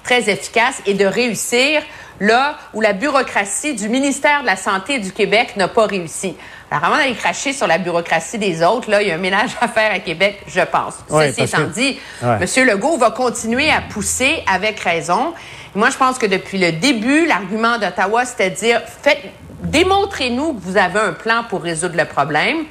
très 0.03 0.31
efficace 0.31 0.81
et 0.87 0.95
de 0.95 1.05
réussir 1.05 1.83
là 2.19 2.57
où 2.73 2.81
la 2.81 2.95
bureaucratie 2.95 3.75
du 3.75 3.91
ministère 3.91 4.41
de 4.41 4.47
la 4.47 4.57
Santé 4.57 5.01
du 5.01 5.13
Québec 5.13 5.53
n'a 5.57 5.69
pas 5.69 5.85
réussi. 5.85 6.35
Alors, 6.73 6.85
avant 6.85 6.97
d'aller 6.97 7.15
cracher 7.15 7.53
sur 7.53 7.67
la 7.67 7.77
bureaucratie 7.77 8.39
des 8.39 8.63
autres, 8.63 8.91
là, 8.91 9.03
il 9.03 9.09
y 9.09 9.11
a 9.11 9.15
un 9.17 9.19
ménage 9.19 9.51
à 9.61 9.69
faire 9.69 9.93
à 9.93 9.99
Québec, 9.99 10.41
je 10.47 10.63
pense. 10.63 10.95
Ceci 11.07 11.43
étant 11.43 11.65
dit, 11.65 11.99
M. 12.23 12.67
Legault 12.67 12.97
va 12.97 13.11
continuer 13.11 13.71
à 13.71 13.83
pousser 13.83 14.43
avec 14.51 14.81
raison. 14.81 15.35
Moi, 15.75 15.91
je 15.91 15.99
pense 15.99 16.17
que 16.19 16.25
depuis 16.25 16.57
le 16.57 16.73
début, 16.73 17.27
l'argument 17.27 17.79
d'Ottawa, 17.79 18.25
c'était 18.25 18.49
de 18.49 18.55
dire, 18.55 18.81
faites, 19.03 19.21
démontrez-nous 19.65 20.55
que 20.55 20.61
vous 20.63 20.79
avez 20.79 21.01
un 21.01 21.13
plan 21.13 21.45
pour 21.47 21.63
résoudre 21.63 21.97
le 21.99 22.07
problème. 22.07 22.65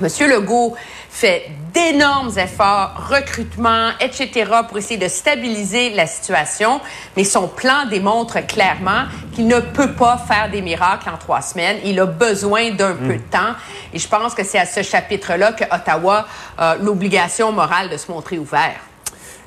Monsieur 0.00 0.28
Legault 0.28 0.74
fait 1.10 1.50
d'énormes 1.74 2.36
efforts, 2.38 3.08
recrutement, 3.10 3.90
etc., 4.00 4.50
pour 4.66 4.78
essayer 4.78 4.98
de 4.98 5.08
stabiliser 5.08 5.90
la 5.90 6.06
situation, 6.06 6.80
mais 7.16 7.24
son 7.24 7.48
plan 7.48 7.86
démontre 7.88 8.44
clairement 8.46 9.04
qu'il 9.34 9.46
ne 9.46 9.60
peut 9.60 9.92
pas 9.92 10.18
faire 10.18 10.50
des 10.50 10.62
miracles 10.62 11.08
en 11.08 11.18
trois 11.18 11.42
semaines. 11.42 11.76
Il 11.84 12.00
a 12.00 12.06
besoin 12.06 12.70
d'un 12.70 12.94
peu 12.94 13.14
de 13.14 13.18
hmm. 13.18 13.30
temps. 13.30 13.54
Et 13.92 13.98
je 13.98 14.08
pense 14.08 14.34
que 14.34 14.44
c'est 14.44 14.58
à 14.58 14.66
ce 14.66 14.82
chapitre-là 14.82 15.52
que 15.52 15.64
Ottawa 15.64 16.26
a 16.56 16.76
l'obligation 16.76 17.52
morale 17.52 17.90
de 17.90 17.96
se 17.96 18.10
montrer 18.10 18.38
ouvert. 18.38 18.80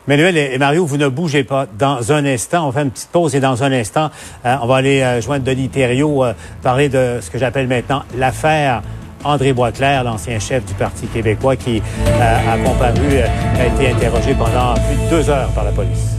Manuel 0.07 0.37
et 0.37 0.57
Mario, 0.59 0.85
vous 0.85 0.97
ne 0.97 1.07
bougez 1.07 1.43
pas. 1.43 1.65
Dans 1.65 2.11
un 2.11 2.25
instant, 2.25 2.67
on 2.67 2.71
fait 2.71 2.83
une 2.83 2.91
petite 2.91 3.09
pause 3.09 3.35
et 3.35 3.39
dans 3.39 3.63
un 3.63 3.71
instant, 3.71 4.11
euh, 4.45 4.55
on 4.61 4.67
va 4.67 4.75
aller 4.75 5.01
euh, 5.01 5.19
joindre 5.19 5.43
Denis 5.43 5.69
Thériault, 5.69 6.23
euh, 6.23 6.33
parler 6.61 6.89
de 6.89 7.17
ce 7.21 7.31
que 7.31 7.39
j'appelle 7.39 7.67
maintenant 7.67 8.03
l'affaire 8.15 8.83
André 9.25 9.53
Boisclair, 9.53 10.03
l'ancien 10.03 10.39
chef 10.39 10.63
du 10.65 10.74
Parti 10.75 11.08
québécois 11.08 11.55
qui 11.55 11.82
a 12.22 12.58
comparu, 12.58 13.20
a 13.20 13.65
été 13.65 13.91
interrogé 13.91 14.36
pendant 14.36 14.75
plus 14.75 14.96
de 15.03 15.10
deux 15.10 15.29
heures 15.29 15.50
par 15.50 15.65
la 15.65 15.72
police. 15.72 16.14